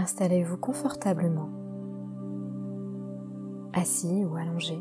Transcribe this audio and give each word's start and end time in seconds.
Installez-vous 0.00 0.58
confortablement, 0.58 1.48
assis 3.72 4.24
ou 4.24 4.36
allongé, 4.36 4.80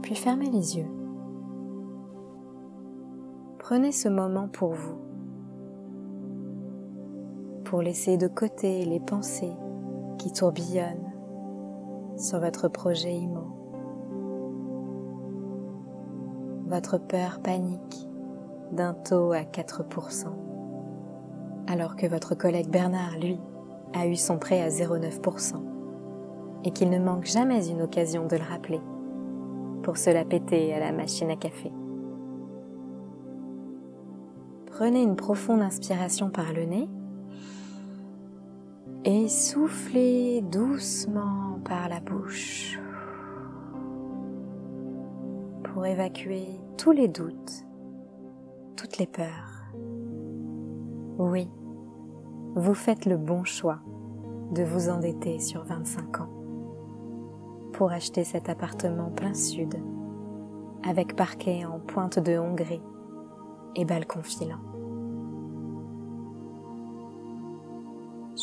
puis 0.00 0.14
fermez 0.14 0.48
les 0.48 0.78
yeux. 0.78 0.90
Prenez 3.58 3.92
ce 3.92 4.08
moment 4.08 4.48
pour 4.48 4.72
vous, 4.72 4.96
pour 7.64 7.82
laisser 7.82 8.16
de 8.16 8.26
côté 8.26 8.86
les 8.86 9.00
pensées 9.00 9.52
qui 10.16 10.32
tourbillonnent 10.32 11.12
sur 12.16 12.40
votre 12.40 12.68
projet 12.68 13.14
IMO, 13.14 13.54
votre 16.68 16.96
peur 16.96 17.40
panique 17.42 18.08
d'un 18.72 18.94
taux 18.94 19.32
à 19.32 19.42
4%, 19.42 20.41
alors 21.66 21.96
que 21.96 22.06
votre 22.06 22.34
collègue 22.34 22.68
Bernard, 22.68 23.18
lui, 23.18 23.38
a 23.94 24.06
eu 24.06 24.16
son 24.16 24.38
prêt 24.38 24.62
à 24.62 24.68
0,9% 24.68 25.54
et 26.64 26.70
qu'il 26.70 26.90
ne 26.90 26.98
manque 26.98 27.26
jamais 27.26 27.68
une 27.68 27.82
occasion 27.82 28.26
de 28.26 28.36
le 28.36 28.42
rappeler 28.42 28.80
pour 29.82 29.96
se 29.96 30.10
la 30.10 30.24
péter 30.24 30.72
à 30.74 30.80
la 30.80 30.92
machine 30.92 31.30
à 31.30 31.36
café. 31.36 31.72
Prenez 34.66 35.02
une 35.02 35.16
profonde 35.16 35.60
inspiration 35.60 36.30
par 36.30 36.52
le 36.52 36.64
nez 36.64 36.88
et 39.04 39.28
soufflez 39.28 40.40
doucement 40.42 41.58
par 41.64 41.88
la 41.88 42.00
bouche 42.00 42.78
pour 45.64 45.84
évacuer 45.84 46.46
tous 46.78 46.92
les 46.92 47.08
doutes 47.08 47.64
toutes 48.82 48.98
les 48.98 49.06
peurs. 49.06 49.61
Oui, 51.24 51.48
vous 52.56 52.74
faites 52.74 53.06
le 53.06 53.16
bon 53.16 53.44
choix 53.44 53.78
de 54.50 54.64
vous 54.64 54.88
endetter 54.88 55.38
sur 55.38 55.62
25 55.62 56.20
ans 56.20 56.30
pour 57.72 57.92
acheter 57.92 58.24
cet 58.24 58.48
appartement 58.48 59.08
plein 59.12 59.32
sud 59.32 59.76
avec 60.84 61.14
parquet 61.14 61.64
en 61.64 61.78
pointe 61.78 62.18
de 62.18 62.36
Hongrie 62.36 62.82
et 63.76 63.84
balcon 63.84 64.24
filant. 64.24 64.58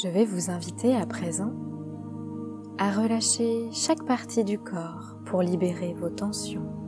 Je 0.02 0.08
vais 0.08 0.24
vous 0.24 0.50
inviter 0.50 0.96
à 0.96 1.06
présent 1.06 1.52
à 2.78 2.92
relâcher 2.92 3.68
chaque 3.74 4.06
partie 4.06 4.46
du 4.46 4.58
corps 4.58 5.18
pour 5.26 5.42
libérer 5.42 5.94
vos 5.96 6.10
tensions 6.10 6.79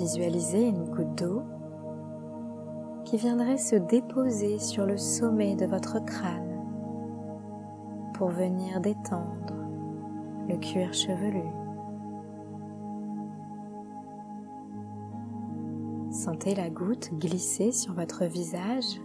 Visualisez 0.00 0.66
une 0.66 0.86
goutte 0.86 1.14
d'eau 1.18 1.42
qui 3.04 3.18
viendrait 3.18 3.58
se 3.58 3.76
déposer 3.76 4.58
sur 4.58 4.86
le 4.86 4.96
sommet 4.96 5.56
de 5.56 5.66
votre 5.66 6.02
crâne 6.02 6.64
pour 8.14 8.30
venir 8.30 8.80
détendre 8.80 9.52
le 10.48 10.56
cuir 10.56 10.94
chevelu. 10.94 11.44
Sentez 16.10 16.54
la 16.54 16.70
goutte 16.70 17.10
glisser 17.18 17.70
sur 17.70 17.92
votre 17.92 18.24
visage 18.24 18.98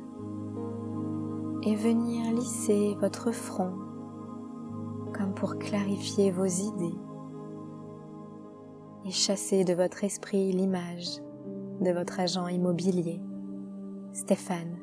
et 1.64 1.76
venir 1.76 2.34
lisser 2.34 2.96
votre 3.02 3.34
front 3.34 3.74
comme 5.14 5.34
pour 5.34 5.58
clarifier 5.58 6.32
vos 6.32 6.46
idées 6.46 6.98
et 9.06 9.12
chassez 9.12 9.64
de 9.64 9.74
votre 9.74 10.04
esprit 10.04 10.52
l'image 10.52 11.22
de 11.82 11.92
votre 11.92 12.20
agent 12.20 12.48
immobilier, 12.48 13.22
Stéphane, 14.14 14.78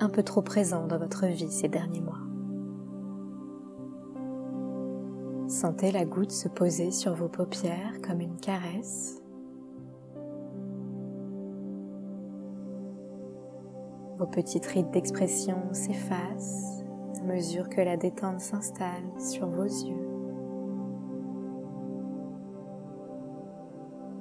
un 0.00 0.08
peu 0.08 0.22
trop 0.22 0.42
présent 0.42 0.86
dans 0.86 0.98
votre 0.98 1.26
vie 1.26 1.50
ces 1.50 1.68
derniers 1.68 2.00
mois. 2.00 2.20
Sentez 5.46 5.92
la 5.92 6.04
goutte 6.04 6.32
se 6.32 6.48
poser 6.48 6.90
sur 6.90 7.14
vos 7.14 7.28
paupières 7.28 8.00
comme 8.02 8.20
une 8.20 8.36
caresse. 8.36 9.20
Vos 14.18 14.26
petites 14.26 14.66
rides 14.66 14.90
d'expression 14.90 15.58
s'effacent 15.72 16.82
à 17.20 17.24
mesure 17.24 17.68
que 17.68 17.80
la 17.80 17.96
détente 17.96 18.40
s'installe 18.40 19.04
sur 19.18 19.46
vos 19.46 19.64
yeux. 19.64 20.03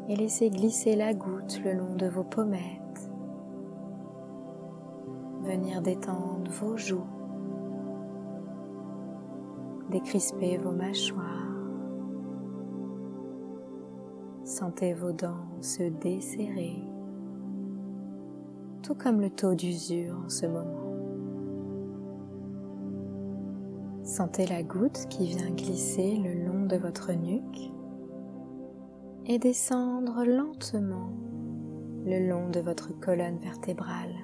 Et 0.09 0.15
laissez 0.15 0.49
glisser 0.49 0.95
la 0.95 1.13
goutte 1.13 1.61
le 1.63 1.73
long 1.73 1.95
de 1.95 2.07
vos 2.07 2.23
pommettes, 2.23 3.11
venir 5.43 5.81
détendre 5.81 6.51
vos 6.51 6.77
joues, 6.77 7.07
décrisper 9.89 10.57
vos 10.57 10.71
mâchoires, 10.71 11.27
sentez 14.43 14.93
vos 14.93 15.11
dents 15.11 15.45
se 15.61 15.83
desserrer, 15.83 16.83
tout 18.81 18.95
comme 18.95 19.21
le 19.21 19.29
taux 19.29 19.55
d'usure 19.55 20.17
en 20.25 20.29
ce 20.29 20.45
moment. 20.45 20.79
Sentez 24.03 24.45
la 24.45 24.63
goutte 24.63 25.07
qui 25.09 25.27
vient 25.27 25.49
glisser 25.51 26.17
le 26.17 26.45
long 26.45 26.65
de 26.65 26.75
votre 26.75 27.13
nuque 27.13 27.72
et 29.25 29.39
descendre 29.39 30.25
lentement 30.25 31.11
le 32.05 32.27
long 32.27 32.49
de 32.49 32.59
votre 32.59 32.91
colonne 32.99 33.37
vertébrale. 33.37 34.15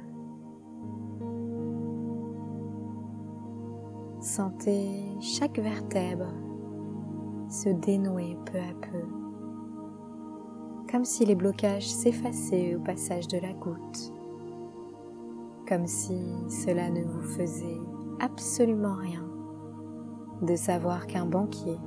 Sentez 4.20 5.06
chaque 5.22 5.60
vertèbre 5.60 6.34
se 7.50 7.70
dénouer 7.70 8.38
peu 8.46 8.58
à 8.58 8.74
peu, 8.82 9.08
comme 10.92 11.06
si 11.06 11.26
les 11.26 11.36
blocages 11.36 11.90
s'effaçaient 11.90 12.76
au 12.76 12.80
passage 12.80 13.28
de 13.30 13.38
la 13.38 13.54
goutte, 13.54 14.14
comme 15.68 15.88
si 15.88 16.20
cela 16.50 16.90
ne 16.90 17.04
vous 17.04 17.24
faisait 17.24 17.80
absolument 18.20 18.96
rien 18.96 19.26
de 20.42 20.56
savoir 20.56 21.08
qu'un 21.08 21.26
banquier 21.26 21.78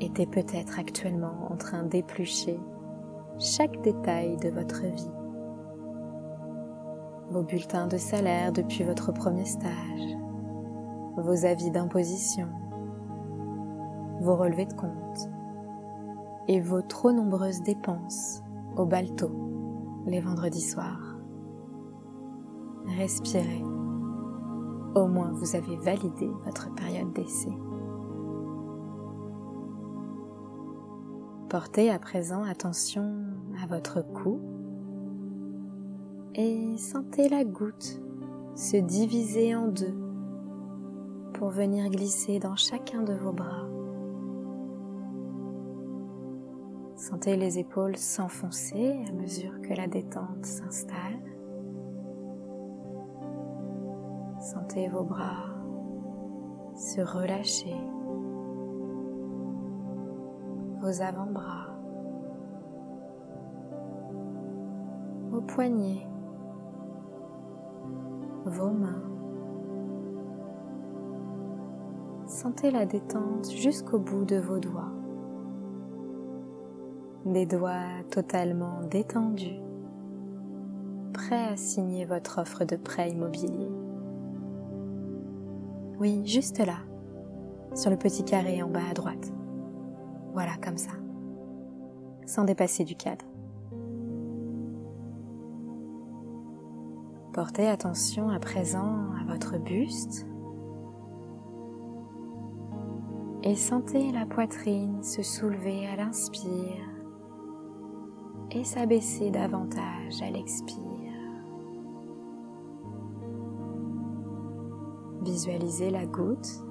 était 0.00 0.26
peut-être 0.26 0.78
actuellement 0.78 1.50
en 1.50 1.56
train 1.56 1.82
d'éplucher 1.82 2.58
chaque 3.38 3.80
détail 3.82 4.36
de 4.38 4.48
votre 4.48 4.82
vie. 4.82 5.10
Vos 7.30 7.42
bulletins 7.42 7.86
de 7.86 7.96
salaire 7.96 8.52
depuis 8.52 8.84
votre 8.84 9.12
premier 9.12 9.44
stage, 9.44 10.16
vos 11.16 11.44
avis 11.44 11.70
d'imposition, 11.70 12.48
vos 14.20 14.36
relevés 14.36 14.66
de 14.66 14.74
compte 14.74 15.28
et 16.48 16.60
vos 16.60 16.82
trop 16.82 17.12
nombreuses 17.12 17.62
dépenses 17.62 18.42
au 18.76 18.86
balto 18.86 19.30
les 20.06 20.20
vendredis 20.20 20.60
soirs. 20.60 21.16
Respirez. 22.98 23.62
Au 24.94 25.06
moins 25.06 25.32
vous 25.32 25.54
avez 25.54 25.76
validé 25.76 26.28
votre 26.44 26.74
période 26.74 27.12
d'essai. 27.12 27.52
Portez 31.50 31.90
à 31.90 31.98
présent 31.98 32.44
attention 32.44 33.12
à 33.60 33.66
votre 33.66 34.02
cou 34.02 34.40
et 36.36 36.76
sentez 36.78 37.28
la 37.28 37.42
goutte 37.42 38.00
se 38.54 38.76
diviser 38.76 39.56
en 39.56 39.66
deux 39.66 39.98
pour 41.34 41.48
venir 41.48 41.90
glisser 41.90 42.38
dans 42.38 42.54
chacun 42.54 43.02
de 43.02 43.14
vos 43.14 43.32
bras. 43.32 43.66
Sentez 46.94 47.36
les 47.36 47.58
épaules 47.58 47.96
s'enfoncer 47.96 49.02
à 49.08 49.12
mesure 49.12 49.60
que 49.60 49.74
la 49.74 49.88
détente 49.88 50.46
s'installe. 50.46 51.20
Sentez 54.38 54.86
vos 54.86 55.02
bras 55.02 55.48
se 56.76 57.00
relâcher 57.00 57.74
vos 60.80 61.02
avant-bras, 61.02 61.66
vos 65.30 65.42
poignets, 65.42 66.06
vos 68.46 68.70
mains. 68.70 69.02
Sentez 72.26 72.70
la 72.70 72.86
détente 72.86 73.50
jusqu'au 73.50 73.98
bout 73.98 74.24
de 74.24 74.36
vos 74.36 74.58
doigts. 74.58 74.92
Des 77.26 77.44
doigts 77.44 78.02
totalement 78.10 78.80
détendus, 78.90 79.60
prêts 81.12 81.48
à 81.52 81.56
signer 81.56 82.06
votre 82.06 82.38
offre 82.38 82.64
de 82.64 82.76
prêt 82.76 83.10
immobilier. 83.10 83.70
Oui, 85.98 86.22
juste 86.24 86.64
là, 86.64 86.78
sur 87.74 87.90
le 87.90 87.98
petit 87.98 88.24
carré 88.24 88.62
en 88.62 88.70
bas 88.70 88.80
à 88.90 88.94
droite. 88.94 89.30
Voilà, 90.32 90.56
comme 90.62 90.78
ça. 90.78 90.92
Sans 92.26 92.44
dépasser 92.44 92.84
du 92.84 92.94
cadre. 92.94 93.24
Portez 97.32 97.68
attention 97.68 98.28
à 98.28 98.38
présent 98.38 99.12
à 99.20 99.24
votre 99.32 99.56
buste 99.58 100.26
et 103.42 103.54
sentez 103.56 104.12
la 104.12 104.26
poitrine 104.26 105.02
se 105.02 105.22
soulever 105.22 105.86
à 105.86 105.96
l'inspire 105.96 106.88
et 108.50 108.64
s'abaisser 108.64 109.30
davantage 109.30 110.20
à 110.22 110.30
l'expire. 110.30 110.76
Visualisez 115.22 115.90
la 115.90 116.06
goutte 116.06 116.64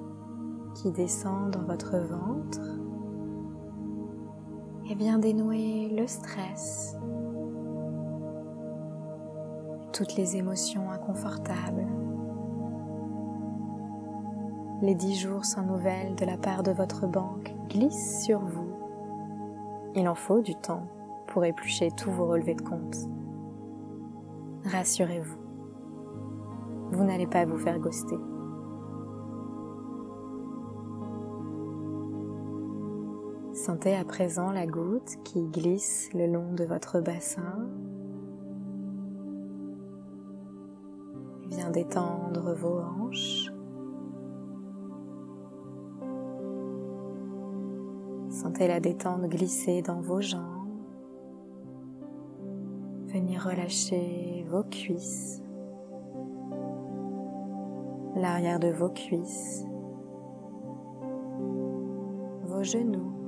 qui 0.74 0.90
descend 0.92 1.50
dans 1.50 1.64
votre 1.64 1.96
ventre 1.96 2.79
et 4.90 4.94
vient 4.94 5.20
dénouer 5.20 5.88
le 5.88 6.06
stress, 6.08 6.96
toutes 9.92 10.16
les 10.16 10.36
émotions 10.36 10.90
inconfortables. 10.90 11.86
Les 14.82 14.96
dix 14.96 15.16
jours 15.16 15.44
sans 15.44 15.62
nouvelles 15.62 16.16
de 16.16 16.24
la 16.24 16.36
part 16.36 16.64
de 16.64 16.72
votre 16.72 17.06
banque 17.06 17.54
glissent 17.68 18.24
sur 18.24 18.40
vous. 18.40 18.72
Il 19.94 20.08
en 20.08 20.16
faut 20.16 20.40
du 20.40 20.56
temps 20.56 20.88
pour 21.28 21.44
éplucher 21.44 21.90
tous 21.92 22.10
vos 22.10 22.26
relevés 22.26 22.54
de 22.54 22.62
compte. 22.62 22.96
Rassurez-vous, 24.64 25.38
vous 26.90 27.04
n'allez 27.04 27.28
pas 27.28 27.44
vous 27.44 27.58
faire 27.58 27.78
ghoster. 27.78 28.18
Sentez 33.66 33.94
à 33.94 34.04
présent 34.04 34.52
la 34.52 34.66
goutte 34.66 35.18
qui 35.22 35.42
glisse 35.42 36.08
le 36.14 36.26
long 36.26 36.54
de 36.54 36.64
votre 36.64 37.02
bassin. 37.02 37.68
Vient 41.46 41.70
détendre 41.70 42.54
vos 42.54 42.80
hanches. 42.80 43.52
Sentez 48.30 48.66
la 48.66 48.80
détente 48.80 49.28
glisser 49.28 49.82
dans 49.82 50.00
vos 50.00 50.22
jambes. 50.22 50.40
Venir 53.08 53.42
relâcher 53.42 54.46
vos 54.48 54.62
cuisses, 54.62 55.42
l'arrière 58.16 58.58
de 58.58 58.68
vos 58.68 58.88
cuisses, 58.88 59.66
vos 62.44 62.62
genoux, 62.62 63.19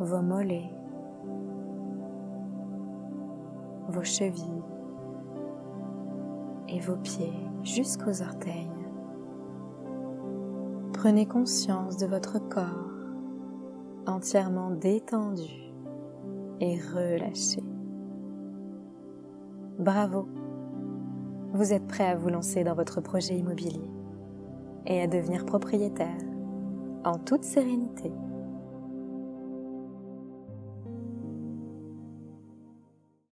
vos 0.00 0.22
mollets, 0.22 0.70
vos 3.88 4.02
chevilles 4.02 4.62
et 6.68 6.80
vos 6.80 6.96
pieds 6.96 7.32
jusqu'aux 7.62 8.22
orteils. 8.22 8.70
Prenez 10.92 11.26
conscience 11.26 11.96
de 11.96 12.06
votre 12.06 12.38
corps 12.48 12.90
entièrement 14.06 14.70
détendu 14.70 15.72
et 16.60 16.78
relâché. 16.78 17.62
Bravo, 19.78 20.28
vous 21.52 21.72
êtes 21.72 21.86
prêt 21.86 22.06
à 22.06 22.16
vous 22.16 22.28
lancer 22.28 22.64
dans 22.64 22.74
votre 22.74 23.00
projet 23.00 23.36
immobilier 23.36 23.90
et 24.86 25.02
à 25.02 25.06
devenir 25.06 25.44
propriétaire 25.46 26.18
en 27.04 27.18
toute 27.18 27.44
sérénité 27.44 28.12